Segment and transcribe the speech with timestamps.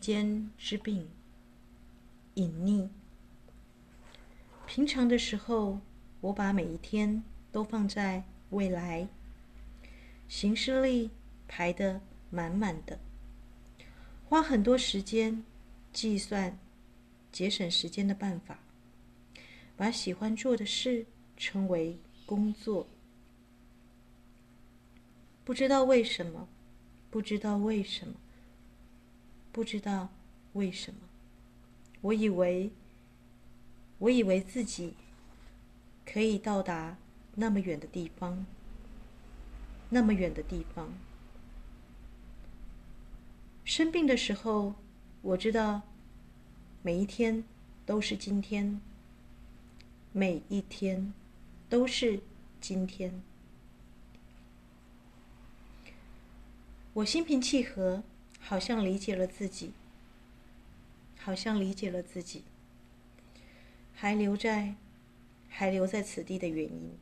[0.00, 1.08] 间之病，
[2.34, 2.88] 隐匿。
[4.66, 5.80] 平常的时候，
[6.20, 9.08] 我把每一天都放在未来，
[10.28, 11.10] 行事历
[11.46, 12.00] 排得
[12.30, 12.98] 满满的，
[14.24, 15.44] 花很多时间
[15.92, 16.58] 计算
[17.30, 18.60] 节省时间的办法，
[19.76, 21.06] 把喜欢做的事
[21.36, 22.86] 称为工作。
[25.44, 26.48] 不知道为什么，
[27.10, 28.14] 不知道为什么，
[29.52, 30.08] 不知道
[30.52, 31.00] 为什么，
[32.00, 32.70] 我以为。
[34.00, 34.94] 我以为自己
[36.06, 36.96] 可以到达
[37.34, 38.46] 那么远的地方，
[39.90, 40.90] 那么远的地方。
[43.62, 44.74] 生病的时候，
[45.20, 45.82] 我知道
[46.80, 47.44] 每一天
[47.84, 48.80] 都是今天，
[50.12, 51.12] 每一天
[51.68, 52.18] 都是
[52.58, 53.22] 今天。
[56.94, 58.02] 我心平气和，
[58.40, 59.72] 好像理解了自己，
[61.18, 62.42] 好像理解了自己。
[63.94, 64.74] 还留在，
[65.48, 66.98] 还留在此地的原因，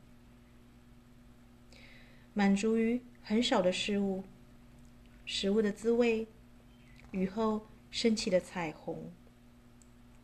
[2.35, 4.25] 满足于很少的事物，
[5.25, 6.27] 食物的滋味，
[7.13, 9.13] 雨后升起的彩虹，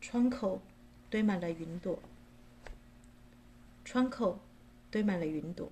[0.01, 0.61] 窗口
[1.09, 2.03] 堆满了云朵，
[3.85, 4.41] 窗口
[4.91, 5.71] 堆满了云朵。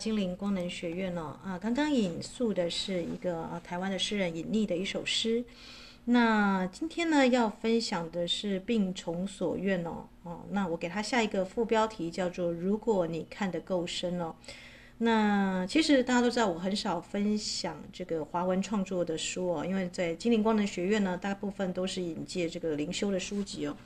[0.00, 1.38] 精灵光能学院呢？
[1.44, 5.44] 啊，刚刚引述的是一个啊台湾的诗人尹幂的一首诗。
[6.06, 10.08] 那今天呢要分享的是病从所愿哦。
[10.22, 14.34] 哦，那我给他下一个副标题叫做“如果你看得够深哦”。
[15.02, 23.76] 那其实大家都知道，我很少分享这个华文创作的书哦，因为在精灵光能学院呢，大部分都是引介这个灵修的书籍哦。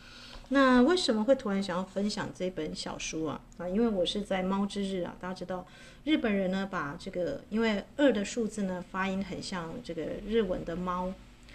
[0.50, 3.40] 那为什么会突然想要分享这本小书啊？
[3.56, 5.66] 啊，因为我是在猫之日啊，大家知道
[6.04, 11.12] 日本人呢把这个，因为二的数字呢发音很像这个日文的猫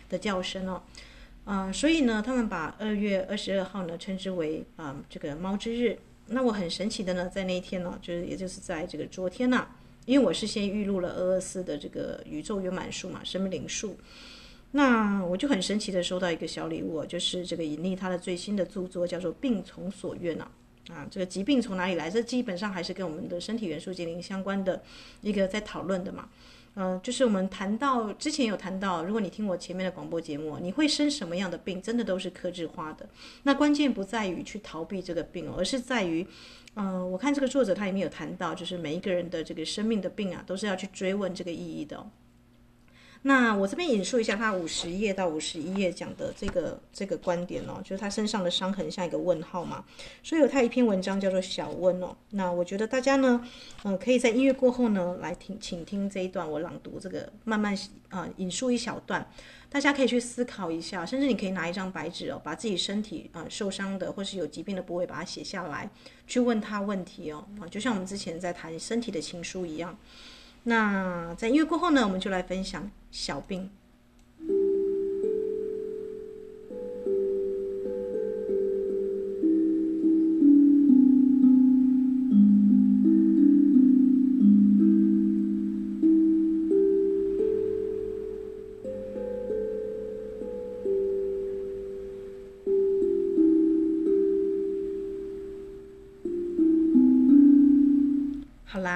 [0.09, 0.81] 的叫声哦，
[1.45, 5.97] 啊、所以呢他们把二月二十二号呢称之为啊、这个猫之日。
[6.31, 9.67] 那我很神奇的呢，在那一天呢，就是也就是在这个昨天呐、
[10.05, 13.97] 因为我是先预录了二二四的这个宇宙圆满数嘛，生命灵数。
[14.71, 20.47] 那我就很神奇的收到一个小礼物，就是这个尹力他的最新的著作叫做《病从所愿》呐，
[20.89, 22.09] 啊，这个疾病从哪里来？
[22.09, 24.81] 这基本上还是跟我们的身体元素精灵相关的
[25.21, 26.29] 一个在讨论的嘛，
[26.75, 33.09] 嗯、就是我们谈到之前有谈到，如果你听我前面的广播节目，你会生什么样的病，真的都是客制化的。
[33.43, 36.25] 那关键不在于去逃避这个病，而是在于，
[36.75, 42.07] 嗯、我看这个作者他里面有谈到，就是每一个人的这个生命的病啊，都是要去追问这个意义的。
[43.23, 49.83] 那我这边引述一下他五十页到五十一页讲的这个这个观点哦，就是他身上的伤痕像一个问号嘛，
[50.23, 52.15] 所以有他一篇文章叫做小温哦。
[52.29, 53.45] 那我觉得大家呢，
[53.83, 57.77] 嗯、可以在音乐过后呢来听，请听这一段我朗读这个，慢慢
[58.07, 59.29] 啊、引述一小段，
[59.69, 65.89] 大家可以去思考一下，甚至你可以拿一张白纸哦，把自己身体啊、受伤的或是有疾病的部位把它写下来，
[66.25, 69.97] 去问他问题哦啊，就像我们之前在谈身体的情书一样。
[70.63, 73.69] 那在音乐过后呢，我们就来分享小病。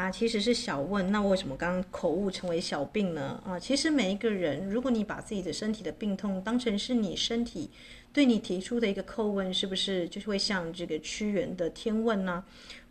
[0.04, 3.42] 啊其实是小问，那为什么刚刚口误成为小病呢？
[3.46, 7.70] 啊，其实每一个人，如果你把自己的身体的病痛当成是你身体
[8.12, 12.44] 对你提出的一个叩问，是不是就是会像这个屈原的天问呢？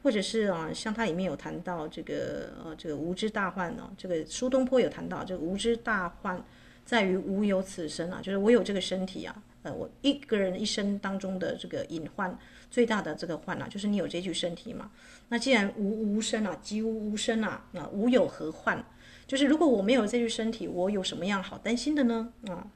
[0.03, 3.91] 或者是啊，像它里面有谈到这个呃这个无知大患呢？
[3.99, 6.43] 这个苏东坡有谈到这个无知大患
[6.87, 12.39] 在于无有此身啊，就是我有这个身体啊，呃，我一个人一生当中的这个隐患。
[12.71, 14.91] 最大的这个患啊，就是你有这具身体嘛。
[15.29, 18.83] 那既然无无身啊，即无无身啊，那无有何患？
[19.27, 22.33] 就是如果我没有这具身体，我有什么样好担心的呢？
[22.49, 22.67] 啊，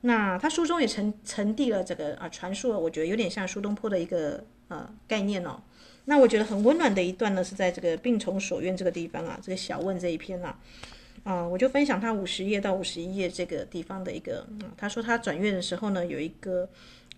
[0.00, 5.62] 那他书中也沉沉地了这个啊传述了，我觉得有点像苏东坡的一个呃概念哦。
[6.06, 10.58] 那我觉得很温暖的一段呢，是在这个病从所愿这个地方啊，这个小问这一篇啊，
[11.24, 16.68] 啊、我就分享他五十页到五十一页这个地方的一个，嗯、他说他转院的时候呢，有一个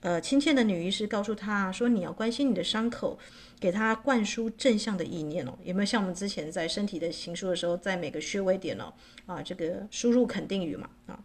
[0.00, 3.18] 呃亲切的女医师告诉他说，你要关心你的伤口，
[3.58, 5.58] 给他灌输正向的意念哦。
[5.64, 8.92] 有没有像我们之前在身体的行书的时候，在每个穴位点哦
[9.26, 11.18] 啊这个输入肯定语嘛啊，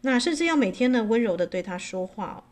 [0.00, 2.42] 那甚至要每天呢温柔的对他说话哦。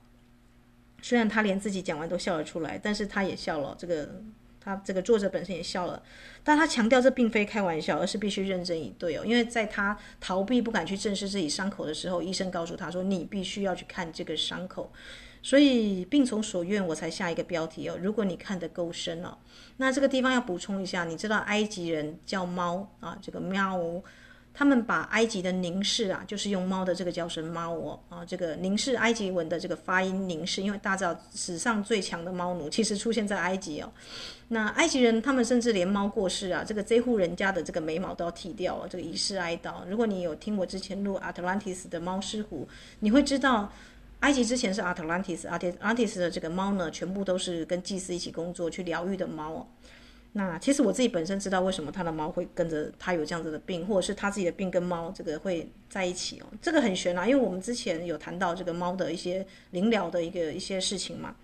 [1.02, 3.76] 虽然他连自己讲完都笑了出来，但是他也笑了。
[3.78, 4.22] 这个
[4.66, 6.02] 他这个作者本身也笑了，
[6.42, 9.24] 但他强调这并非开玩笑，而是必须认真以对哦。
[9.24, 14.92] 因为在他逃避不敢去正视自己伤口的时候，医生告诉他说：“你必须要去看这个伤口。”
[15.40, 17.96] 所以病从所愿，我才下一个标题哦。
[18.02, 19.38] 如果你看得够深哦，
[19.76, 23.80] 那这个地方要补充一下，你知道埃及人叫猫啊，这个喵。
[24.58, 33.92] 他们把埃及的凝视啊，就是用猫的这个叫声猫哦啊，这个凝视埃及文的这个发音凝视，因为大家知道史上最强的猫奴其实出现在埃及哦。
[34.48, 39.84] 那埃及人他们甚至连猫过世啊，这个这户人家的这个眉毛都要剃掉哦，这个以示哀悼。
[39.86, 42.66] 如果你有听我之前录阿特兰蒂斯的猫尸湖，
[43.00, 43.70] 你会知道
[44.20, 49.66] 埃及之前是阿特兰蒂斯，阿特兰蒂斯的这个猫呢，全部都是跟祭司一起工作去疗愈的猫哦。
[50.38, 61.34] 那其实我自己本身知道为什么他的猫会跟着他有这样子的病，或者是他自己的病跟猫这个会在一起哦，这个很玄啊，因为我们之前有谈到这个猫的一些灵疗的一个一些事情嘛。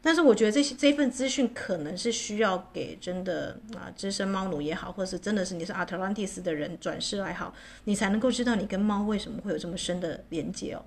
[0.00, 7.54] 但是我觉得这些这份资讯可能是需要给真的啊资深猫奴也好，或者是真的是你是阿特兰蒂斯的人转世来好，
[7.84, 10.82] 你才能够知道你跟猫为什么会有这么深的连接哦。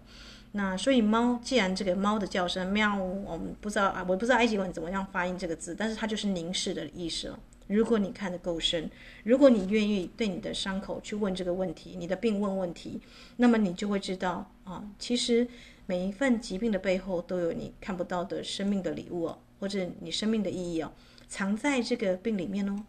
[0.56, 7.40] 那所以猫，既然这个猫的叫声喵，我们不知道啊，我不知道埃及文怎么样发音这个字，但是它就是凝视的意思了。
[7.68, 8.88] 如果你看得够深，
[9.24, 13.02] 如果你愿意对你的伤口去问这个问题，你的病问问题，
[13.38, 15.48] 那么你就会知道啊，其实
[15.88, 20.92] 每一份疾病的背后都有你看不到的生命的礼物哦，或者你生命的意义哦，
[21.28, 22.84] 藏在这个病里面哦。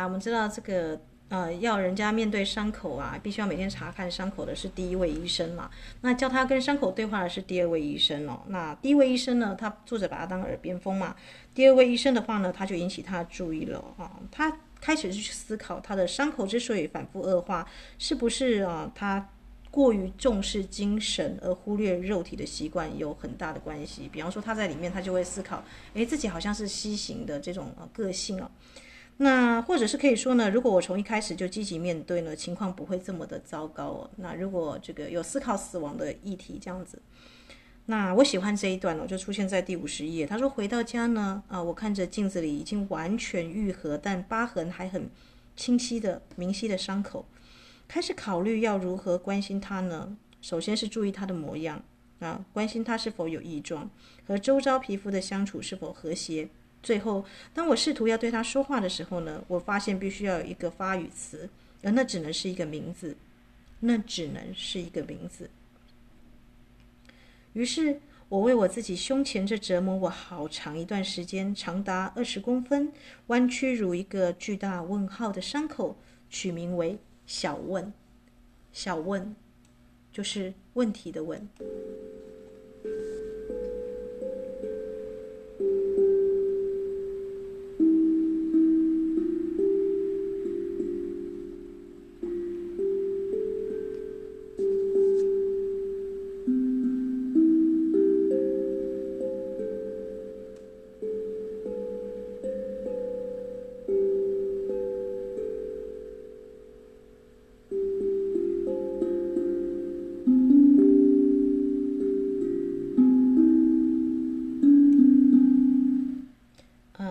[0.00, 0.98] 啊，我们知道这个
[1.28, 5.70] 呃，要人家面对伤口啊，必须要每天查看伤口的是第一位医生嘛。
[6.00, 8.40] 那叫他跟伤口对话的是第二位医生哦。
[8.46, 11.14] 那第一位医生呢，他作者把他当耳边风嘛。
[11.54, 14.18] 第二位医生的话呢，他就引起他的注意了啊。
[14.32, 19.28] 他开始去思考他的伤口之所以反复恶化，是不是啊他
[19.70, 24.08] 过于重视精神而忽略肉体的习惯有很大的关系。
[24.10, 25.62] 比方说他在里面，他就会思考，
[25.94, 28.50] 诶，自己好像是西行的这种呃个性哦。
[29.22, 34.10] 那或者是可以说呢，如果我从一开始就积极面对呢，情况不会这么的糟糕哦。
[34.16, 36.98] 那如果这个有思考死亡的议题这样子，
[37.84, 40.26] 那我喜欢这一段哦，就出现在第五十页。
[40.26, 45.10] 他说回到家呢，啊，我看着镜子里已经完全愈合，但疤痕还很
[45.54, 47.26] 清晰的明晰的伤口，
[47.86, 50.16] 开始考虑要如何关心他呢？
[50.40, 51.82] 首先是注意他的模样
[52.20, 53.90] 啊，关心他是否有异状，
[54.26, 56.48] 和周遭皮肤的相处是否和谐。
[56.82, 61.48] 最后，当我试图要对他说话的时候呢，我发现必须要有一个发语词，
[61.82, 63.16] 而那只能是一个名字，
[63.80, 65.50] 那只能是一个名字。
[67.52, 72.92] 于是，我为我自己胸前这折磨我好长一段时间，长达二十公分、
[73.26, 75.98] 弯曲如一个巨大问号的伤口，
[76.30, 77.92] 取名为“小问”。
[78.72, 79.34] 小问，
[80.12, 81.48] 就是问题的问。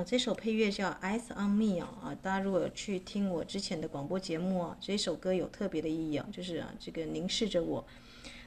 [0.10, 7.86] 这首配乐叫《Eyes on Me》哦，啊，大家如果去听我之前的广播节目啊，这首歌有特别的意义啊，就是啊，这个凝视着我。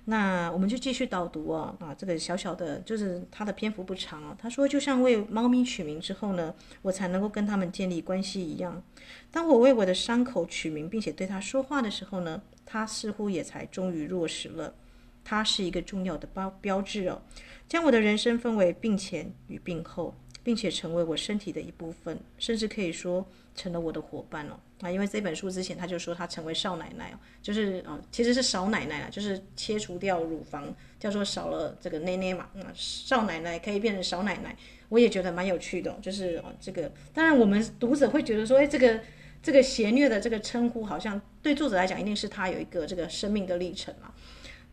[0.06, 4.36] 那我们就继续导读啊啊，这个小小的，就是它的篇幅不长啊。
[4.36, 6.52] 他说，就像为猫咪取名之后呢，
[6.82, 8.82] 我才能够跟它们建立关系一样。
[9.30, 14.74] 当我为我的伤口取名，并且对它说话的时候呢，它似乎也才终于落实了。
[15.22, 17.22] 它是一个重要的标标志哦，
[17.68, 24.58] 将我的人生分为病前与病后，并且成为我身体的一部分，甚至可以说成了我的伙伴哦。
[24.80, 32.48] 啊，因为这本书之前他就说他成为少奶奶哦，就是啊，其实是少奶奶啦，就是切除掉乳房，叫做少了这个奶奶嘛。
[32.56, 34.56] 啊，少奶奶可以变成少奶奶，
[34.88, 39.00] 我也觉得蛮有趣的，就是啊，这个当然我们读者会觉得说，哎，这个
[39.40, 44.12] 这个邪虐的这个称呼，好像对作者来讲，一定是他有一个这个生命的历程嘛。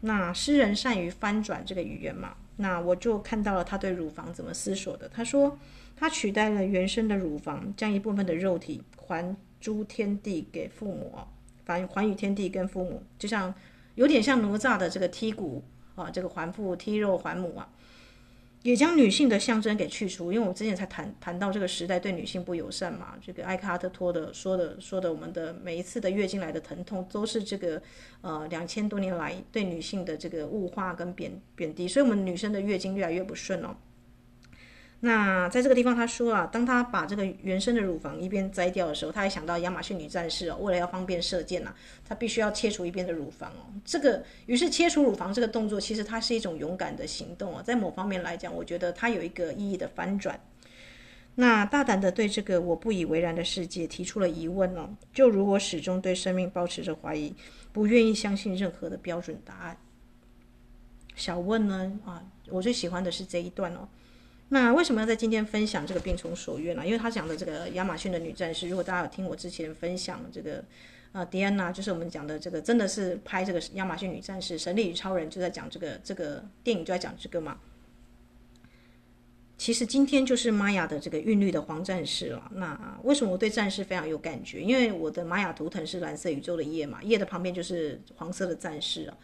[0.02, 5.10] 那诗人善于翻转这个语言嘛，那我就看到了他对乳房怎么思索的。
[5.10, 5.58] 他说，
[5.98, 9.36] 他取代了原生的乳房，将一部分的肉体还。
[9.62, 11.28] 诸天地给父母啊，
[11.66, 13.54] 还还与天地跟父母，就像
[13.96, 15.62] 有点像哪吒的这个剔骨
[15.96, 17.68] 啊，这个还父剔肉还母啊，
[18.64, 20.32] 也将女性的象征给去除。
[20.32, 27.82] 因为我之前才谈谈到这个时代对女性不友善嘛，这个艾克哈特托的说的说的，我们的每一次的月经来的疼痛都是这个
[28.22, 33.76] 呃两千多年来对女性的这个物化跟贬贬低，所以我们女生的月经越来越不顺哦。
[35.02, 41.76] 那在这个地方，他说啊，当他把这个原生的乳房一边摘掉的时候，他还想到亚马逊女战士哦，为了要方便射箭呐、啊，
[42.06, 43.64] 他必须要切除一边的乳房哦。
[43.86, 47.64] 这个于是切除乳房这个动作，其实它是一种勇敢的行动哦。
[47.64, 50.38] 在某方面来讲，我觉得它有一个意义的翻转。
[51.36, 57.34] 那大胆的对这个我不以为然的世界提出了疑问哦，就如我始终对生命保持着怀疑，
[57.72, 59.78] 不愿意相信任何的标准答案。
[61.16, 63.88] 小问呢啊，我最喜欢的是这一段哦。
[64.52, 66.86] 那为什么要在今天分享这个病从所愿呢？
[66.86, 70.64] 因为他讲的这个亚马逊的女战士，如果大家有听我之前分享这个，
[71.12, 77.60] 呃，迪安娜，就是我们讲的这个，真的是拍这个亚马逊女战士，神力与超人就在讲这个，这个电影就在讲这个嘛。
[79.56, 82.50] 其实今天就是玛雅的这个韵律的黄战士了。
[82.56, 84.62] 那为什么我对战士非常有感觉？
[84.62, 89.18] 因为我的玛雅图腾是蓝色宇宙的夜嘛，夜的旁边就是黄色的战士啊。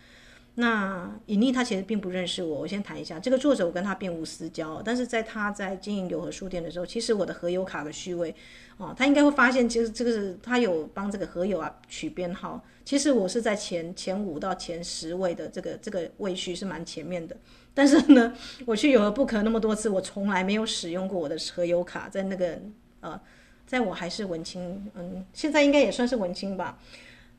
[0.57, 3.19] 那尹丽他其实并不认识我，我先谈一下。
[3.19, 8.33] 这个作者，我跟他并无私交，但是在他在经营流合书店的时候，其实我的合友卡的序位，
[8.77, 17.35] 哦，他应该会发现，其实这个是他有帮这个合友啊取编号，其实我是在前前五到前十位的这个这个位序是蛮前面的，
[17.73, 18.33] 但是呢，
[18.65, 22.61] 我去有了不可那么多次，我从来没有使用过我的合友卡，在那个
[23.01, 23.19] 呃，
[23.67, 26.79] 在我还是文青，嗯，现在应该也算是文青吧。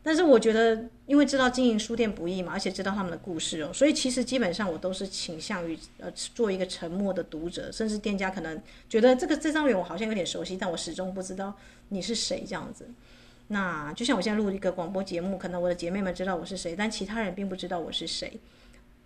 [0.06, 11.52] 但是我觉得，因为知道经营书店不易嘛，而且知道他们的故事哦，所以其实基本上我都是倾向于呃做一个沉默的读者，甚至店家可能觉得这个这张脸我好像有点熟悉，但我始终不知道
[11.88, 12.88] 你是谁这样子。
[13.48, 18.38] 那就像我现在录一个广播节目，可能我的姐妹们知道我是谁，但其他人并不知道我是谁，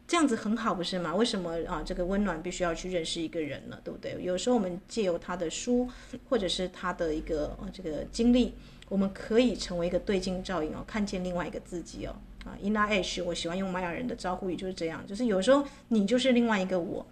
[0.07, 1.15] 这样子很好不是吗？
[1.15, 1.83] 为什么啊？
[1.83, 3.79] 这个温暖必须要去认识一个人呢？
[3.83, 4.19] 对不对？
[4.23, 5.89] 有时候我们借由他的书，
[6.29, 8.53] 或者是他的一个这个经历。
[8.91, 12.15] 我们可以成为一个对镜照影哦，看见另外一个自己哦。
[12.45, 17.07] 啊，Ina Ash，我喜欢用玛雅人的招呼语就是这样，就是有时候你就是另外一个我。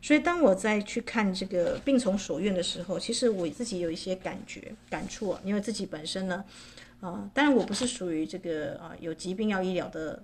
[0.00, 6.44] 所以当我在去看这个病从所愿的时候，其实我自己有一些感觉、感触啊，因为自己本身呢，
[7.00, 10.22] 啊，当然我不是属于这个啊有疾病要医疗的，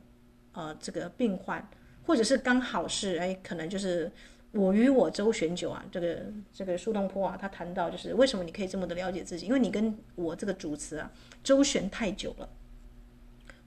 [0.52, 1.68] 呃，这个病患，
[2.06, 4.10] 或者是刚好是哎，可能就是。
[4.52, 11.10] 我与我周旋久啊，这个这个苏东坡啊，他谈到就是为什么你可以这么的了解自己，因为你跟我这个主持啊
[11.44, 12.48] 周旋太久了。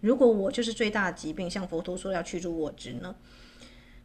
[0.01, 3.15] 如果我就是最大的疾病，像佛陀说要去除我执呢？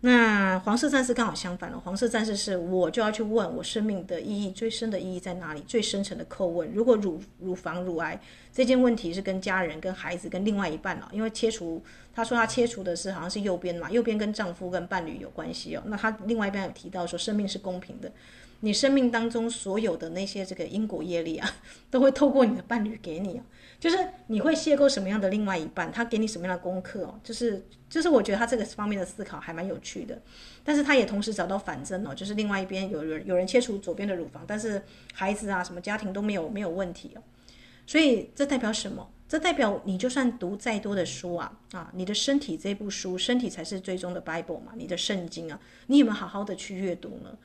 [0.00, 5.60] 那黄色战士刚好相反了，黄色战士是我就要去问我生命的意义，最深的意义在哪里？
[5.62, 6.70] 最深层的叩问。
[6.72, 8.20] 如果乳乳房乳癌
[8.52, 11.82] 这件问题是跟家人、跟孩子、跟另外一半了，因为切除，
[12.14, 15.82] 他说他切除的是好像是右边嘛，右边跟丈夫跟伴侣有关系哦。
[15.86, 18.12] 那他另外一边有提到说，生命是公平的，
[18.60, 21.48] 你生命当中所有的那些这个因果业力啊，
[21.90, 23.40] 都会透过你的伴侣给你。
[23.78, 23.96] 就是
[24.26, 30.20] 你会邂逅什么样的另外一半，他给你什么样的功课哦，就是就是我觉得他这个方面的思考还蛮有趣的，
[30.64, 37.22] 但是他也同时找到反证哦，就是另外一边有人有人切除左边的乳房，但是孩子啊什么家庭都没有没有问题哦，
[37.86, 39.08] 所以这代表什么？
[39.28, 47.38] 这代表你就算读再多的书啊啊，你的身体这部书，身体才是最终的 Bible 嘛，你的圣经啊，你有没有好好的去阅读呢？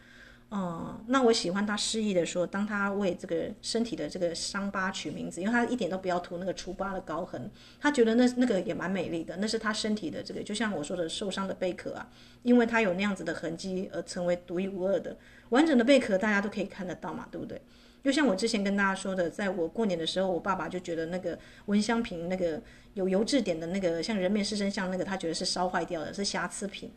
[0.56, 7.50] 嗯，那我喜欢他诗意的说，当他为这个身体的这个伤疤取名字，因为他一点都不要涂那个除疤的膏痕，
[7.82, 12.08] 他觉得那那个也蛮美丽的，那是他身体的这个，就像我说的受伤的贝壳啊，
[12.44, 15.18] 因为他有那样子的痕迹而成为独一无二的
[15.50, 17.60] 完整的贝壳，大家都可以看得到嘛，对不对？
[18.04, 22.62] 就像我之前跟大家说的，在我过年的时候，我爸爸就觉得那个蚊香瓶那个
[22.94, 26.92] 有油质点的那个像人面狮身像那个，他觉得是烧坏掉的，是瑕疵品。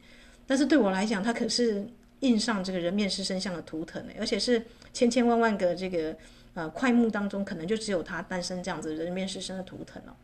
[0.47, 1.87] 但是对我来讲，它可是
[2.21, 6.17] 印上这个人面狮身像的图腾，而且是千千万万个这个
[6.55, 10.15] 呃块木当中，可能就只有他诞生这样子人面狮身的图腾哦。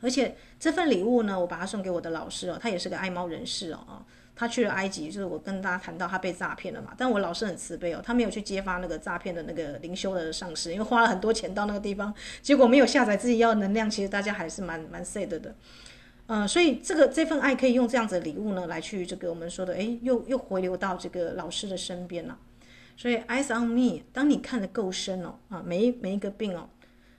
[0.00, 4.04] 而且这份礼物呢，我把它送给我的老师哦，他也是个爱猫人士哦，
[4.36, 15.52] 他去了埃及，就是我跟大家谈到他被诈骗了嘛，但我老师很慈悲哦，他没有去揭发那个诈骗的那个灵修的上师，因为花了很多钱到那个地方，结果没有下载自己要能量，其实大家还是蛮蛮 sad 的，
[16.28, 22.38] 呃，所以这个这份爱可以用这样子的礼物呢，来去这个我们说的，诶，又又回流到这个老师的身边了，
[22.98, 26.68] 所以 eyes on me，当你看得够深哦，啊，每一每一个病哦。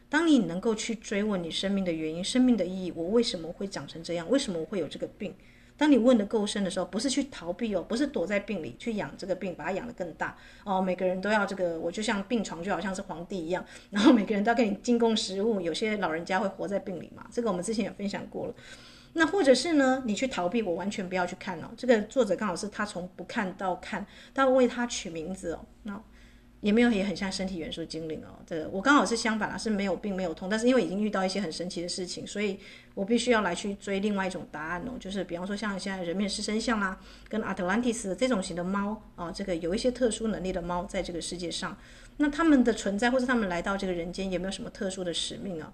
[0.09, 4.29] 当你能够去追问你生命的原因、生命的意义，我为什么会长成这样？
[4.29, 5.33] 为什么我会有这个病？
[5.75, 10.81] 当你问得够深的时候，不是去逃避哦，不是躲在病里去养这个病，把它养得更大哦。
[10.81, 15.61] 每个人都要这个，我就像病床，就好像是皇帝一样，然后每个人都要给你进贡食物。
[15.61, 18.53] 有些老人家会活在病里嘛，这个我们之前也分享过了。
[19.19, 21.69] 那或者是呢，你去逃避，我完全不要去看哦。
[21.75, 26.01] 这个作者刚好是他从不看到看，到为他取名字哦，那。
[26.61, 28.35] 也没有，也很像身体元素精灵哦。
[28.45, 32.59] 这个我刚好是相反啦，是没有病没有痛，但是因为已经遇到一些很神奇的事情，所以
[32.93, 34.91] 我必须要来去追另外一种答案哦。
[34.99, 36.99] 就是比方说像现在人面狮身像啦，
[37.29, 41.77] 跟阿特兰蒂斯这种型的猫啊，这个有一些特殊能力的猫在这个世界上，
[42.17, 45.71] 那他们的存在或是他们来到这个人间有没有什么特殊的使命啊？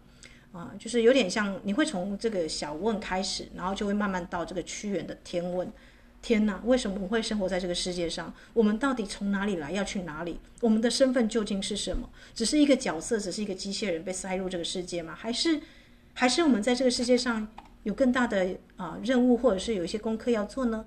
[0.56, 5.70] 啊，就是有点像你会从这个小问开始，然后就会慢慢到这个屈原的天问。
[6.22, 8.34] 天哪，为什么我们会生活在这个世界上？
[8.54, 10.40] 我们到底从哪里来，要去哪里？
[10.62, 12.10] 我们的身份究竟是什么？
[12.34, 15.14] 只是一个角色，只是一个机械人被塞入这个世界吗？
[15.14, 15.60] 还是，
[16.14, 17.46] 还是我们在这个世界上
[17.84, 20.86] 有更大的啊、任务，或者是有一些功课要做呢？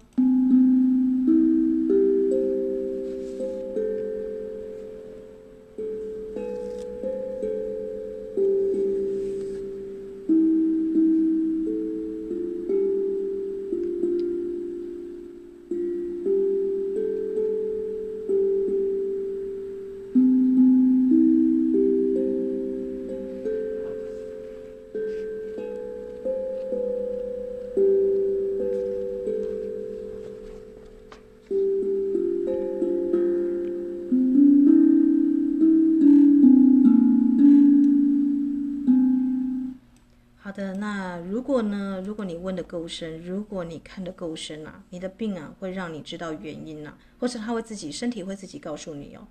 [40.48, 42.02] 好的，那如果呢？
[42.06, 49.28] 如果你问得够深，如果你看得够深啊，你的病啊会让你知道原因呐、啊，或者他会自己身体会自己告诉你哦。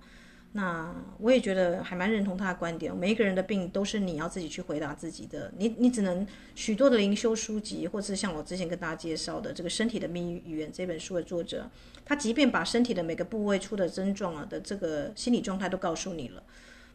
[0.52, 5.52] 那我也觉得还蛮认同他的观点，每一个人的病都是你要自己去回答自己的。
[5.58, 11.68] 你你只能许多的灵修书籍，或是像我之前跟大家介绍的这个《身体的秘语言》这本书的作者，
[12.04, 16.40] 他即便把身体的每个部位出的症状啊的这个心理状态都告诉你了。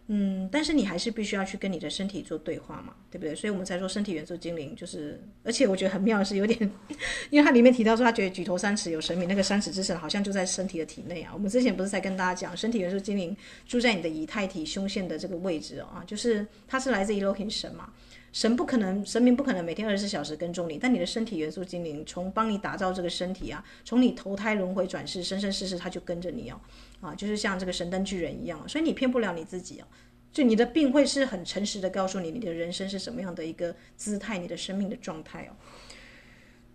[0.07, 3.33] 嗯，但是你还是必须要去跟你的身体做对话嘛，对不对？
[3.33, 6.59] 所以我们才说身体元素精灵就是，而且我觉得很妙的是有点，
[7.31, 11.31] 因为它里面提到说他觉得举头三尺有神明，那个三尺之神好像就在身体的体内啊。
[11.33, 13.35] 我们之前不是在跟大家讲，身体元素精灵
[13.65, 17.89] 住在你的以太体胸腺的这个位置啊，就是它是来自 Elohim 神嘛，
[18.33, 26.59] 神不可能，神明不可能每天二十四小时跟踪你，但你的身体元素精灵从帮你打造这个身体啊，从你投胎轮回转世，生生世世它就跟着你哦。
[27.03, 29.87] 啊就是像这个神灯巨人一样，所以你骗不了你自己啊。
[30.31, 35.53] 就你的病会是很诚实的告诉你，你的人生是什么样的一个姿态，你的生命的状态哦。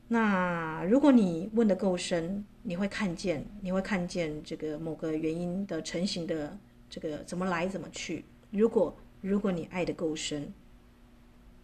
[0.07, 6.57] 那如果你问的够深，你会看见，你会看见这个某个原因的成型的
[6.89, 8.25] 这个怎么来怎么去。
[8.53, 10.53] 如果如果你爱的够深，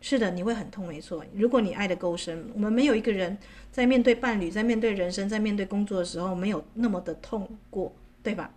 [0.01, 1.25] 是的，你会很痛，没错。
[1.33, 3.39] 如果你爱的够深，我们没有一个人
[3.71, 7.95] 在面对伴侣、在面对人生、在面对工作的时候没有那么的痛过。
[8.25, 8.53] 对吧？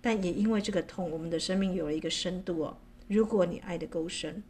[0.00, 2.78] 但也因为这个痛，我们的生命有了一个深度哦。
[3.08, 4.42] 如果你爱的够深，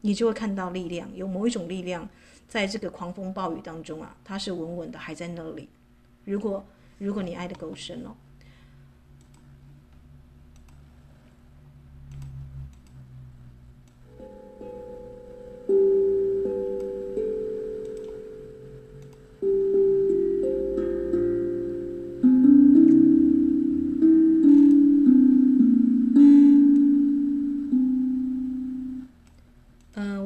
[0.00, 2.08] 你就会看到力量，有某一种力量，
[2.48, 5.68] 在这个狂风暴雨当中啊，它是稳稳的还在那里。
[6.24, 6.64] 如果
[6.98, 8.16] 如果你爱的够深哦。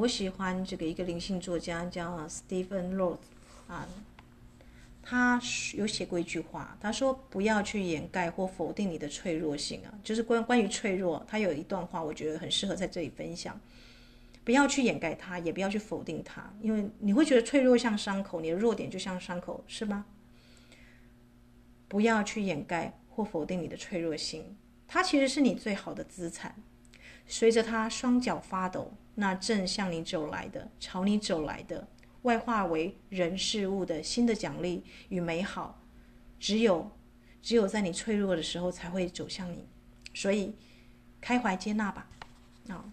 [0.01, 3.19] 我喜欢这个一个灵性作家叫 Stephen Roth
[3.67, 3.87] 啊，
[5.03, 5.39] 他
[5.75, 13.61] 有写过一句话，他说不要去掩盖或否定你的脆弱性啊，就是关关于脆弱，他有一段话我觉得很适合在这里分享，
[14.43, 20.03] 不要去掩盖它，也不要去否定它，因为你会觉得脆弱像伤口，你的弱点就像伤口，是吗？
[21.87, 26.55] 不要去掩盖或否定你的脆弱性，它其实是你最好的资产。
[27.27, 31.87] 随着他双脚发抖，那正向你走来的，朝你走来的，
[32.23, 35.81] 外化为人事物的新的奖励与美好，
[36.39, 36.91] 只有
[37.41, 39.65] 只有在你脆弱的时候才会走向你，
[40.13, 40.53] 所以
[41.19, 42.07] 开怀接纳吧，
[42.67, 42.85] 啊，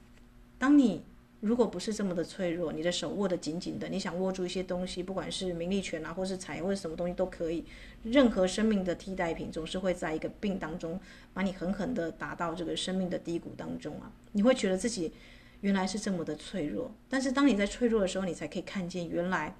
[0.58, 1.04] 当你。
[1.40, 7.64] 如果不是这么的脆弱，你的手握得紧紧的，你想握住一些东西，不管是名利权啊，或是财，或者什么东西都可以。
[8.02, 10.98] 任何生命的替代品总是会在一个病当中，
[11.32, 14.10] 把你狠狠地打到这个生命的低谷当中啊！
[14.32, 15.12] 你会觉得自己
[15.60, 19.54] 原来是这么的脆弱，但是当你在脆弱的时候，你才可以看见原来，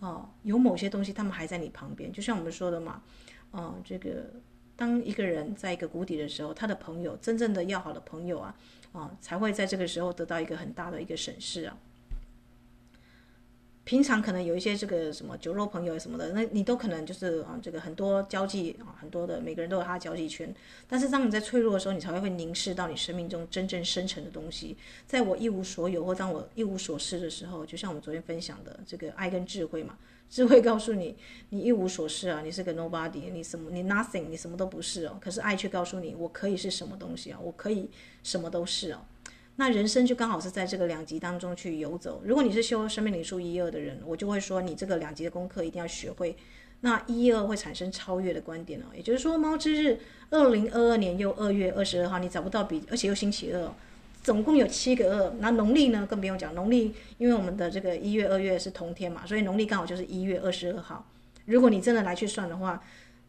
[0.00, 2.12] 哦，有某些东西他们还在你旁边。
[2.12, 3.02] 就像我们说的嘛，
[3.52, 4.32] 哦，这个
[4.74, 8.56] 当一个人在一个谷底的时候，他的朋友，真正的要好的朋友啊。
[8.92, 11.76] 啊、才会在这个时候得到一个很大的一个审视啊。
[13.82, 20.54] 平常可能有一些这个什么酒肉朋友什么的，那你都可能就是啊，这个很多交际啊，很多的每个人都有他的交际圈。
[20.86, 24.76] 但是当你在脆弱的时候，你才会会凝视到你生命中真正深层的东西。
[25.06, 29.96] 在我一无所有或当我一无所失的时候，就像我们昨天分享的这个爱跟智慧嘛。
[30.30, 31.16] 智慧告诉你，
[31.48, 35.18] 你一无所事啊，你是个 nobody，你什么，你 nothing，你什么都不是哦。
[35.20, 37.38] 可是爱却告诉你，我可以是什么东西啊？
[37.42, 37.90] 我可以
[38.22, 39.00] 什么都是哦。
[39.56, 42.22] 那人生就刚好是在这个两极当中去游走。
[42.24, 46.36] 如果你是修生命灵数一二的人，我就会说你这个两极的功课一定要学会。
[46.82, 49.98] 那一二会产生超越的观点哦，也就是说，猫之日，
[50.30, 53.74] 二零二二年又二月二十二号，你找不到比，而且又星期二。
[54.22, 56.54] 总共有七个二，那农历呢，更不用讲。
[56.54, 61.06] 农历因为我们的这个一月、二月是同天嘛，所以农历刚好就是一月二十二号。
[61.46, 62.82] 如果你真的来去算的话，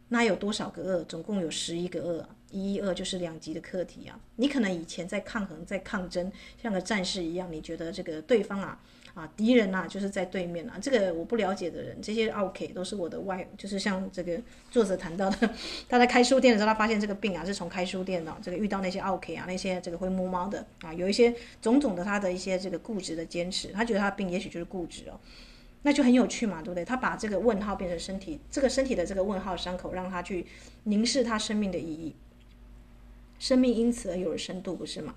[0.10, 1.04] 那有多少个二？
[1.04, 4.20] 总共有十一个二，一一二就是两级的课题啊。
[4.36, 8.78] 你可能以前在抗衡、在抗争，像个战士一样，你觉得这个对方啊。
[9.14, 10.78] 啊，敌人呐、啊，就是在对面啊。
[10.82, 15.50] 这个我不了解的人，这些奥客都是我的外，就是像这个作者谈到的，
[15.90, 25.20] 他在开书店的时候，他发现这个病啊，是从开书店的这个遇到那些奥客啊，那些这个会摸猫的啊，有一些种种的他的一些这个固执的坚持，他觉得他的病也许就是固执哦，
[25.82, 26.86] 那就很有趣嘛，对不对？
[26.86, 30.46] 他把这个问号变成身体，这个身体的这个问号伤口，让他去
[30.84, 32.16] 凝视他生命的意义，
[33.40, 35.16] 生命因此而有了深度，不是吗？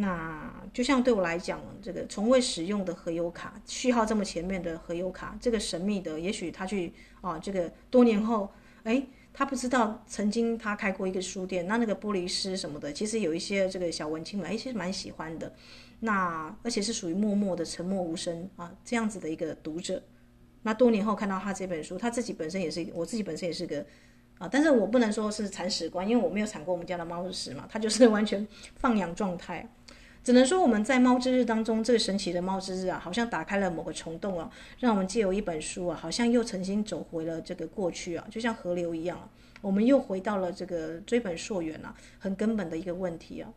[0.00, 8.48] 那就像对我来讲，这个从未使用的核油卡，序号这么前面的核油卡，这个神秘的，也许他去啊，这个多年后，
[8.84, 15.52] 哎，他不知道曾经他开过一个书店，那那个玻璃师什么的，其实有一些这个小文青们，哎，其实蛮喜欢的。
[15.98, 20.00] 那而且是属于默默的、沉默无声啊这样子的一个读者。
[20.62, 23.84] 那多年后看到他这本书，他自己本身也是，我自己本身也是个
[24.38, 29.68] 啊，但是我不能说是铲屎官，因为我没有铲过我们家的猫屎嘛，他就是完全放养状态。
[30.28, 39.26] 只能说我们在猫之日当中，这个神奇的猫之日啊，好像打开了某个虫洞啊，让我们借由一本书啊，好像又重新走回了这个过去啊，就像河流一样，
[39.62, 43.50] 我们又回到了这个追本溯源啊，很根本的一个问题啊。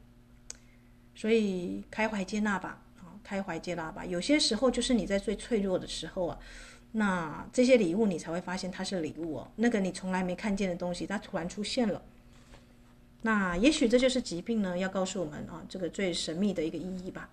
[1.14, 4.06] 所以开怀接纳吧，啊，开怀接纳吧。
[4.06, 6.40] 有些时候就是你在最脆弱的时候啊，
[6.94, 12.02] 那这些礼物你才会发现它是礼物哦，那个你从来没看见的东西，它突然出现了。
[13.24, 17.30] 那也许这就是疾病呢，要告诉我们啊，这个最神秘的一个意义吧。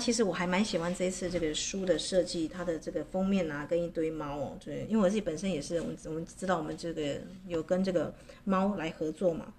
[0.00, 8.12] 其实我还蛮喜欢这一次这个书的设计，它的这个封面啊，跟一堆猫哦，对，因为我自己本身也是，我们我们知道我们这个有跟这个
[8.44, 9.52] 猫来合作嘛。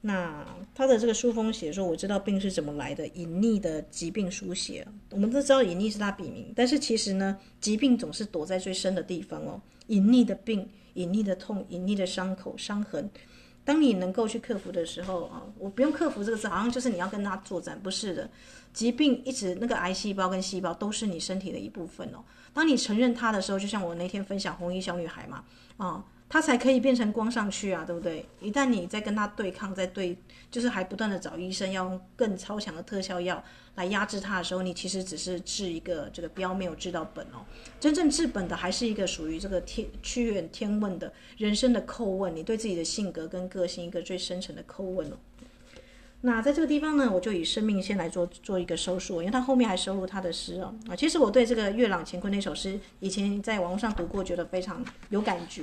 [0.00, 4.86] 那它的这个书封写说，我知道病是怎么来的，隐匿的疾病书写。
[5.10, 13.10] 我们都知道隐匿是它笔名，但是其实呢，疾病总是躲在最深的地方哦，隐匿的病，隐匿的痛，隐匿的伤口、伤痕。
[13.68, 18.30] 当你能够去克服的时候啊，我不用克服这个字，好像就是你要跟他作战，不是的。
[18.72, 22.24] 疾病一直那个癌细胞跟细胞都是你身体的一部分哦。
[22.54, 25.44] 当你承认它的时候，就像我那天分享红衣小女孩嘛，
[25.76, 28.24] 啊，它才可以变成光上去啊，对不对？
[28.40, 30.16] 一旦你在跟它对抗，在对，
[30.50, 33.42] 就是还不断的找医生，要用更超强的特效药
[33.76, 37.40] 来压制它的时候，你其实只是治一个这个标，没有治到本哦。
[37.80, 45.16] 真正治本的还是一个属于这个天屈原天问的人生的叩问，你对自己的性格跟个性一个最深层的叩问哦。
[46.20, 50.96] 那在这个地方呢，我就以生命线来做做一个收束，因为他后面还收录他的诗哦啊。
[50.96, 55.62] 其实我对这个月朗乾坤那首诗，以前在网络上读过，觉得非常有感觉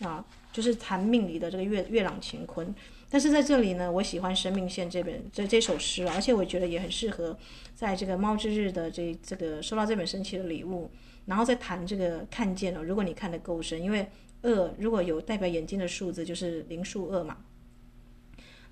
[0.00, 0.24] 啊。
[0.52, 2.74] 就是谈命里的这个月月朗乾坤，
[3.08, 7.38] 但是在这里呢，我喜欢《生命线》这本这这首诗，而且我觉得也很适合
[7.72, 10.90] 在这个猫之日的这这个收到这本神奇的礼物，
[11.26, 12.82] 然后再谈这个看见了。
[12.82, 14.08] 如果你看得够深，因为
[14.42, 17.36] 二如果有代表眼睛的数字，就是零数二嘛。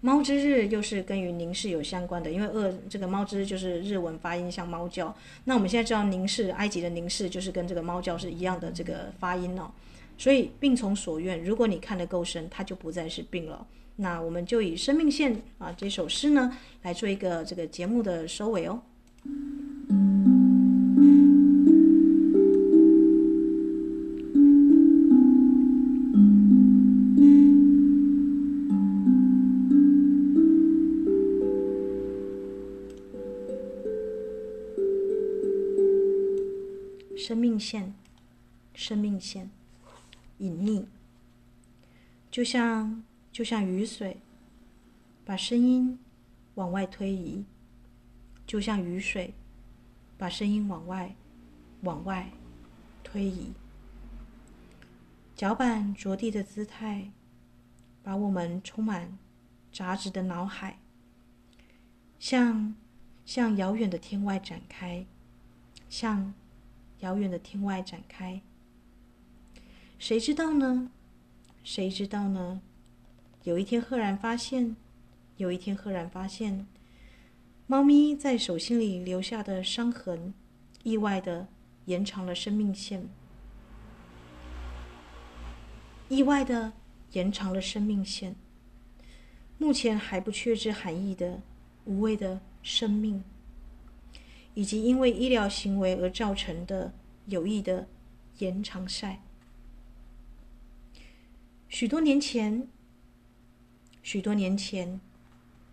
[0.00, 5.14] 猫之日又是跟于凝视有相关的，因为二这个猫之日就是日文发音像猫叫。
[5.44, 9.70] 那我们现在知道凝视，埃及的凝视就是跟这个猫叫是一样的这个发音哦。
[10.18, 13.66] 所以病从所愿，如果你看得够深，它就不再是病了。
[13.96, 18.83] 那我们就以生命线啊这首诗呢来做一个这个节目的收尾哦。
[37.16, 37.94] 生命线，
[38.74, 39.50] 生命线，
[40.38, 40.87] 隐匿，
[42.31, 44.20] 就像就像雨水，
[45.24, 45.98] 把声音
[46.55, 47.44] 往外推移，
[48.46, 49.35] 就像雨水，
[50.16, 51.14] 把声音往外
[51.83, 52.31] 往外
[53.05, 53.53] 推移。
[55.35, 57.11] 脚板着地的姿态，
[58.03, 59.18] 把我们充满
[59.72, 60.79] 杂质的脑海，
[62.18, 62.74] 向
[63.24, 65.07] 向遥远的天外展开，
[65.88, 66.35] 向。
[67.01, 68.42] 遥远的天外展开，
[69.98, 70.90] 谁知道呢？
[71.64, 72.62] 谁知道呢？
[73.42, 74.76] 有一天赫然发现，
[75.37, 76.66] 有一天赫然发现，
[77.66, 80.32] 猫咪在手心里留下的伤痕，
[80.84, 81.48] 意外的
[81.87, 83.08] 延长了生命线，
[86.08, 86.72] 意外的
[87.12, 88.37] 延长了生命线。
[89.58, 91.42] 目前还不确知含义的
[91.84, 93.24] 无谓的生命。
[94.54, 96.92] 以及因为医疗行为而造成的
[97.26, 97.87] 有益的
[98.38, 99.22] 延长赛。
[101.68, 102.66] 许多年前，
[104.02, 105.00] 许多年前，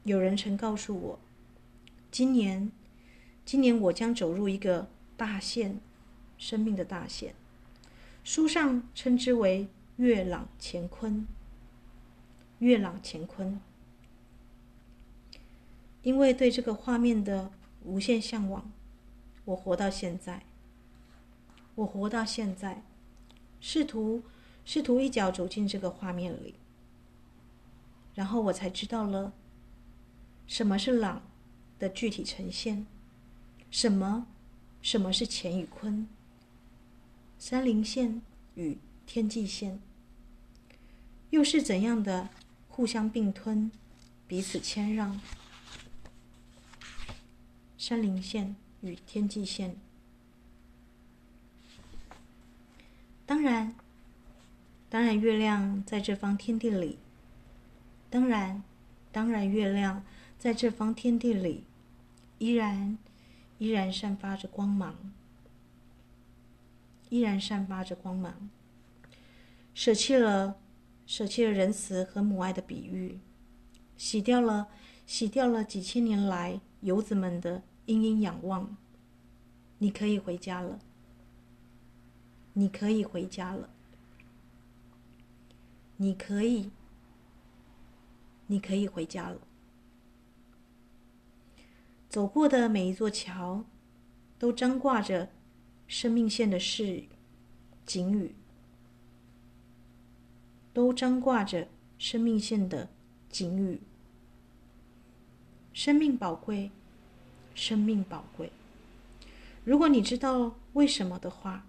[0.03, 1.19] 有人曾告诉我，
[2.11, 2.71] 今年，
[3.45, 5.79] 今年我将走入一个大限，
[6.37, 7.33] 生命的大限。
[8.23, 11.25] 书上称之为月朗乾坤。
[12.59, 13.59] 月朗乾坤，
[16.03, 17.51] 因为对这个画面的
[17.83, 18.71] 无限向往。
[19.43, 20.43] 我活到现在，
[21.75, 22.81] 我活到现在，
[23.59, 24.23] 试图
[24.65, 26.55] 试图一脚走进这个画面里，
[28.13, 29.31] 然后我才知道了
[30.47, 31.21] 什么是朗
[31.79, 32.85] 的具体呈现，
[33.71, 34.27] 什么
[34.81, 36.07] 什么是干与坤，
[37.39, 38.21] 山林线
[38.55, 39.79] 与天际线，
[41.29, 42.27] 又是怎样的
[42.67, 43.71] 互相并吞，
[44.27, 45.21] 彼此谦让，
[47.77, 48.55] 山林线。
[48.81, 49.75] 与天际线，
[53.25, 53.73] 当然，
[54.95, 56.97] 当然，月亮在这方天地里，
[58.09, 58.63] 当然，
[59.11, 60.01] 当然，月亮
[60.39, 61.65] 在这方天地里，
[62.37, 62.97] 依然，
[63.57, 64.95] 依然散发着光芒，
[67.09, 68.49] 依然散发着光芒。
[69.73, 70.55] 舍弃了，
[71.05, 73.19] 舍弃了仁慈和母爱的比喻，
[73.97, 74.69] 洗掉了，
[75.05, 77.63] 洗掉了几千年来游子们的。
[77.85, 78.77] 殷殷仰望，
[79.79, 80.79] 你可以回家了。
[82.53, 83.74] 你可以回家了。
[85.97, 86.71] 你可以，
[88.47, 89.39] 你可以回家了。
[92.09, 93.65] 走过的每一座桥，
[94.37, 95.29] 都张挂着
[95.87, 97.05] 生命线的誓、
[97.85, 98.35] 警语，
[100.73, 102.89] 都张挂着生命线的
[103.29, 103.81] 警语。
[105.73, 106.71] 生命宝贵。
[107.53, 108.51] 生命宝贵。
[109.63, 111.65] 如果你知道为什么的话，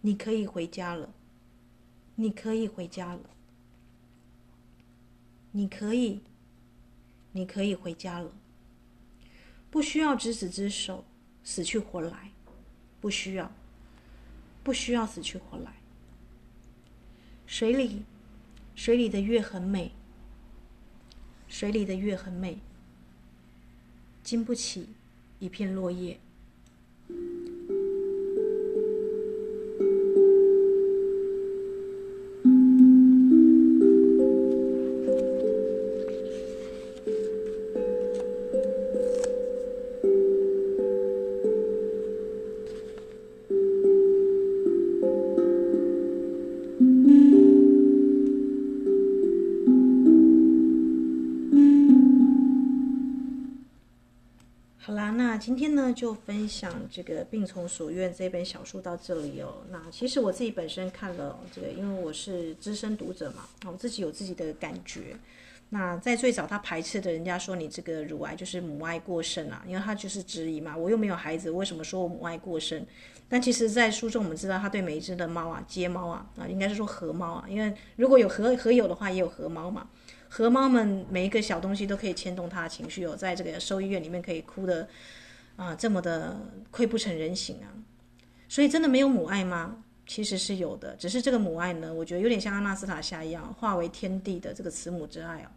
[0.00, 1.14] 你可以回家了。
[2.16, 3.20] 你可以回家了。
[5.52, 6.20] 你可以，
[7.32, 8.32] 你可以回家了。
[9.70, 11.04] 不需要执子之手，
[11.42, 12.30] 死去活来。
[13.00, 13.52] 不需要，
[14.62, 15.74] 不需要死去活来。
[17.46, 18.02] 水里，
[18.74, 19.92] 水里的月很美。
[21.48, 22.58] 水里的月很美。
[24.22, 24.88] 经不起
[25.38, 26.18] 一片落叶。
[55.94, 59.62] 就分享这个《病从所愿》这本小书到这里哦。
[59.70, 65.16] 那其实我自己本身看了这个，因为我是资深读者嘛，我自己有自己的感觉。
[65.70, 72.84] 那在最早他排斥的，人家说你这个乳癌就是母爱过剩啊，因为他就是质疑嘛，我又没有孩子，为什么说我母爱过剩？
[73.28, 79.88] 但其实，在书中我们知道，他对每一只的猫啊，街猫啊，啊，应该是说河猫啊，因为如果有河河友的话，也有河猫嘛。
[80.28, 84.86] 河猫们每一个小东西都可以牵动他的情绪哦，在这个兽医院里面可以哭的
[85.56, 86.36] 啊这么的
[86.72, 87.68] 溃不成人形啊，
[88.48, 89.76] 所以真的没有母爱吗？
[90.06, 95.50] 其实是有的，只是这个母爱呢，我觉得有点像阿纳斯塔夏一样，化为天地的这个慈母之爱啊，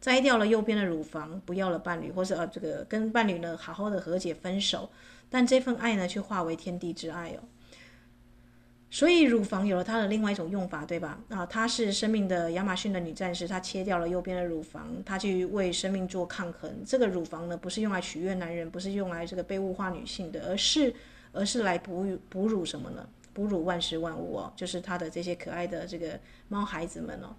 [0.00, 4.90] 摘掉了右边的乳房，不要了伴侣，或者呃这个跟伴侣呢好好的和解分手，
[5.30, 7.38] 但这份爱呢却化为天地之爱哦。
[8.94, 11.18] 所以乳房有了它的另外一种用法，对吧？
[11.30, 16.70] 啊，她是生命的亚马逊的女战士，她切掉了右边的乳房，她去为生命做抗衡。
[16.84, 20.92] 这个乳房呢，不是用来取悦男人，不是用来这个被物化女性的，而是
[21.32, 23.08] 而是来哺乳哺乳什么呢？
[23.32, 27.34] 哺乳万事万物哦，就是她的这些可爱的这个猫孩子们哦。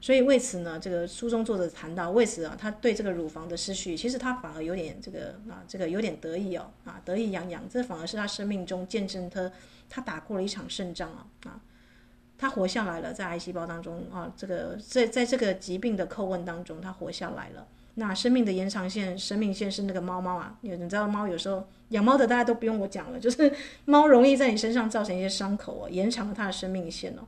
[0.00, 7.68] 所以为此呢，这个书中作者谈到，为此啊，他对这个乳房的失去，其实他反而有点这个啊，这个有点得意哦，啊，得意洋洋。
[7.68, 9.50] 这反而是他生命中见证他，
[9.90, 11.60] 他打过了一场胜仗啊，啊，
[12.38, 17.66] 他活下来了，在癌细胞当中啊，这个在在这个疾病的叩问当中，他活下来了。
[17.94, 23.52] 那生命的延长线，生命线是那个猫猫啊，你知道猫有时候养猫的大家都不用我讲了，就是
[23.84, 27.22] 猫容易在你身上造成一些伤口哦，延长了它的生命线哦。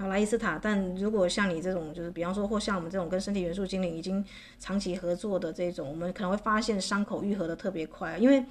[0.00, 0.58] 好，莱伊斯塔。
[0.58, 4.24] 但如果像你这种，就是比方说，或像我们这种跟身体元素精灵已经
[4.58, 8.16] 长期合作的这种，我们可能会发现伤口愈合的特别快。
[8.16, 8.42] 因为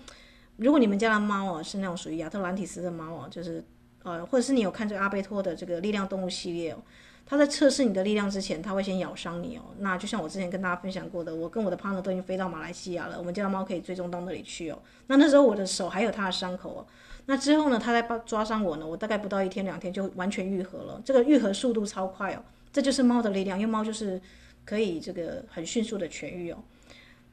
[0.58, 3.64] 如果你们家的猫哦是那种属于亚特兰蒂斯的猫哦，就是
[4.04, 6.78] 呃，或者是你有看这个阿贝托的这个力量动物系列哦，
[7.26, 9.64] 它在测试你的力量之前，它会先咬伤你哦。
[9.80, 14.78] 那就像我之前跟大家分享过的，我跟我的 partner 都已经飞到马来西亚了，我们家的猫可以追踪到那里去哦。
[15.08, 16.86] 那那时候我的手还有它的伤口哦。
[17.32, 22.42] 那之后呢，他再抓伤我呢，我大概不到一天两天就完全愈合了，这个愈合速度超快哦，
[22.74, 24.20] 这就是猫的力量，因为猫就是
[24.66, 26.58] 可以这个很迅速的痊愈哦。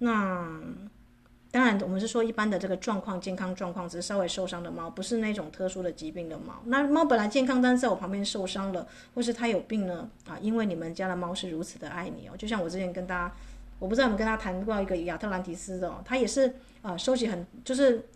[0.01, 0.61] 那
[1.51, 6.61] 当然，我们是说一般的这个状况，健康状况只是稍微受伤的猫，不是那种特殊的疾病的猫。
[6.67, 13.35] 那猫本来健康，但是在我旁边受伤了，或是它有病呢啊，因为你们家的猫是如此的爱你哦，就像我之前跟大家，
[13.79, 18.07] 我不知道你们跟他谈过一个亚特兰蒂斯的哦，他也是啊，收集很就是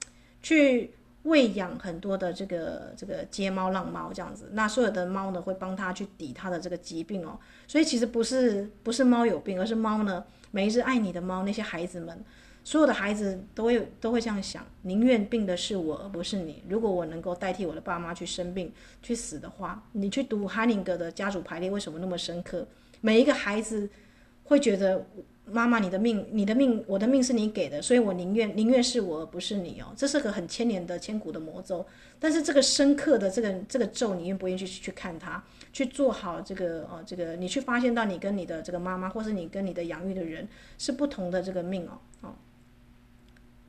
[0.43, 0.91] 去。
[1.25, 7.39] 喂养很多的这个这个街猫、浪猫这样子，那所有的猫呢会帮他去抵他的这个疾病哦。
[7.67, 12.25] 所以其实不是不是猫有病，而是猫呢，每一只爱你的猫，那些孩子们，
[12.65, 16.65] 所有的孩子都会都会这样想：宁愿病的是我，而不是你。
[16.67, 22.67] 如果我能够代替我的爸妈去生病、去死的话，你去读哈宁格的家族排列为什么那么深刻？
[23.03, 23.91] 每一个孩子
[24.45, 25.07] 会觉得。
[25.53, 29.93] 妈妈，你的命，你的命，我的命是你给的，所以我宁愿宁愿是我，而不是你哦。
[29.97, 31.85] 这是个很千年的千古的魔咒，
[32.19, 42.35] 但是这个深刻的这个这个咒，你愿不愿意去去看它，去做好这个哦，这个你去发现到你跟你的这个妈妈，或是你跟你的养育的人是不同的这个命哦，哦，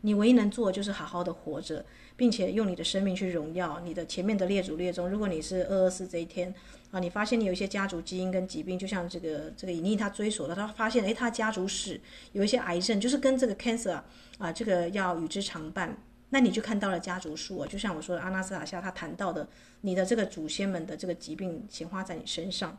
[0.02, 1.86] 你唯一能做的就是好好的活着。
[2.16, 5.10] 并且用你的生命去荣耀你的前面的列祖列宗。
[5.10, 6.54] 如果你是二二四这一天
[6.92, 12.00] 啊，你发现你有一些家族基因跟疾病，就像这个这个隐匿他追索的，他发现诶，他家族史
[12.34, 14.02] 有一些癌症，就是跟这个 cancer
[14.38, 15.98] 啊，这个要与之常伴。
[16.30, 19.48] 那你就看到了家族树啊，就像我说的阿纳斯塔夏他谈到的，
[19.82, 22.78] 你的这个祖先们的这个疾病显化在你身上。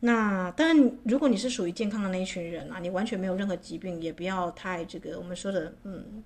[0.00, 6.22] 那当然，如果你是属于健康的那一群人啊，你完全没有任何疾病，也不要太这个我们说的嗯。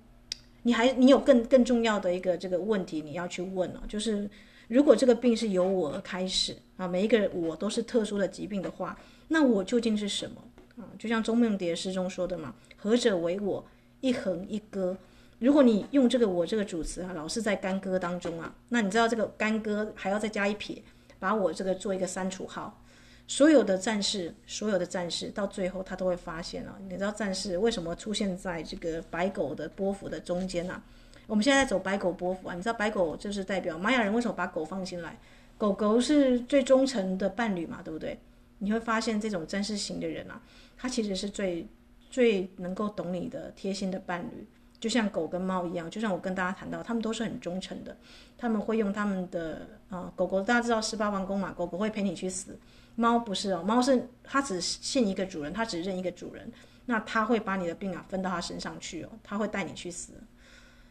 [0.63, 4.29] 你还你有更更重要的一个这个问题你要去问哦，就是
[4.67, 8.97] 如果这个病是由我开始啊，每一个人我都是特殊的疾病的话，
[9.29, 10.41] 那我究竟是什么
[10.77, 10.83] 啊？
[10.97, 13.65] 就像钟梦蝶诗中说的嘛，何者为我？
[14.01, 14.95] 一横一戈。
[15.39, 20.81] 如果你用这个我这个主词啊，老是在干戈当中啊，那你知道这个干戈还要再加一撇，
[21.19, 22.81] 把我这个做一个删除号。
[23.29, 30.83] 所有的战士，所有的战士，到最后他都会发现啊，你知道战士为什么出现在这个白狗的波幅的中间啊？
[31.27, 35.15] 我们现在在走白狗波幅啊，你知道白狗就是代表玛雅人为什么把狗放进来？
[35.59, 38.19] 狗狗是最忠诚的伴侣嘛，对不对？
[38.57, 40.41] 你会发现这种战士型的人啊，
[40.75, 41.67] 他其实是最
[42.09, 44.47] 最能够懂你的贴心的伴侣，
[44.79, 47.97] 就像狗跟猫一样，就像我跟大家谈到，他们都是很忠诚的，
[48.37, 52.57] 他们会用他们的啊、狗狗大家知道十八王公嘛，狗狗会陪你去死。
[52.95, 56.51] 猫不是哦，猫是它只信一个主人，它只认一个主人，
[56.85, 60.13] 那它会把你的病啊分到它身上去哦，它会带你去死。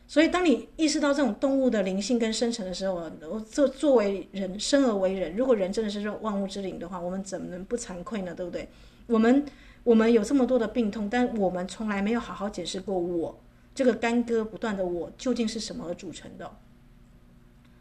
[0.07, 8.35] 所以当你意识到这种动物的灵性跟生成的时候，我作作为人生而为人，如果人真的是万物之灵的话，我们怎么能不惭愧呢？
[8.35, 8.67] 对不对？
[9.07, 9.45] 我们
[9.85, 13.39] 我们有这么多的病痛，但我们从来没有好好解释过我
[13.79, 16.51] 这个干戈不断的我究竟是什么而组成的。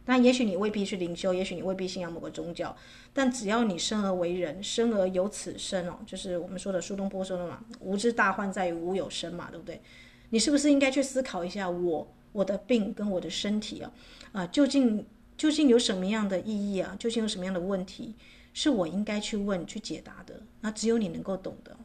[0.04, 2.76] 但也许你未必是灵修，也许你未必信仰某个宗教，
[3.12, 9.82] 但只要你生而为人，生而有此生哦，就是我们说的苏东坡说的嘛，无知大患在于无有生嘛，对不对？
[10.30, 13.90] 你是不是应该去思考一下我我的病跟我的身体啊
[14.30, 15.04] 啊，究竟
[15.36, 16.94] 究竟有什么样的意义啊？
[16.96, 18.14] 究竟有什么样的问题
[18.54, 20.42] 是我应该去问去解答的？
[20.60, 21.76] 那只有你能够懂的。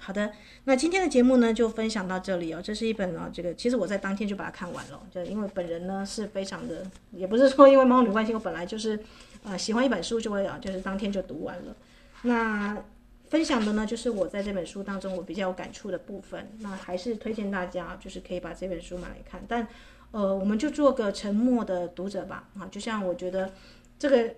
[0.00, 0.32] 好的，
[0.64, 2.62] 那今天的节目呢，就分享到这里哦。
[2.62, 8.98] 这是一本啊，这个其实我在当天就把它看完了，就因为本人呢是非常的，也不是说因为猫女关系，我本来就是
[9.42, 11.76] 呃喜欢一本书就会啊，就是当天就读完了。
[12.22, 12.82] 那
[13.28, 16.48] 分享的呢，就是我在这本书当中我比较有感触的部分。
[16.60, 19.42] 那还是推荐大家，就是可以把这本书买来看。
[19.46, 19.66] 但
[20.12, 23.52] 呃，我们就做个沉默的读者吧啊，就像我觉得
[23.98, 24.34] 这个。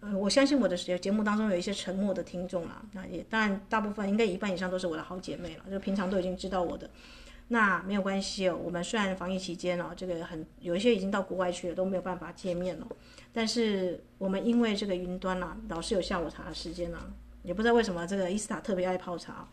[0.00, 6.88] 呃，我相信我的节目当中有一些沉默的听众啦，那也当然大部分应该一半以上都是我的好姐妹了，就平常都已经知道我的，
[7.48, 8.58] 那没有关系哦。
[8.64, 12.86] 我们虽然防疫期间哦，这个很有一些已经到国外去了，都没有办法见面了，
[13.30, 19.46] 但是我们因为这个云端啦，老是有下午茶的时间啦，也不知道为什么这个伊斯塔特别爱泡茶，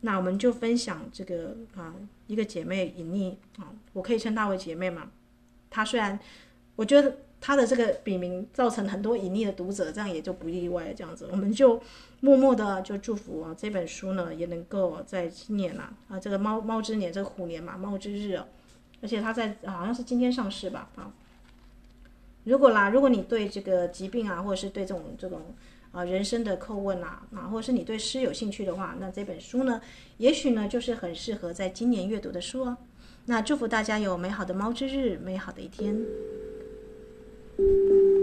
[0.00, 1.94] 那我们就分享这个啊，
[2.28, 5.10] 一个姐妹隐匿啊，我可以称她为姐妹嘛，
[5.68, 6.18] 她虽然
[6.76, 7.14] 我觉得。
[7.44, 10.94] 他的这个笔名造成很多隐匿的读者，这样也就不意外。
[10.94, 11.82] 这样子，我们就
[12.20, 18.46] 默默的就祝福啊，这本书呢也能够在今年啊啊，这个猫猫之年，这个虎年嘛，猫之日哦，
[19.02, 21.12] 而且它在好像是今天上市吧啊。
[22.44, 25.40] 如果啦，如果你对这个疾病啊，或者是对这种这种
[25.90, 29.80] 啊人生的叩问啊啊，或者是你对诗有兴趣的话，那这本书呢，
[30.18, 32.76] 也许呢就是很适合在今年阅读的书哦。
[33.26, 36.00] 那祝福大家有美好的猫之日，美好的一天。
[37.58, 38.21] Thank you.